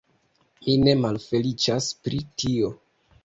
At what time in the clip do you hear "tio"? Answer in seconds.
2.43-2.73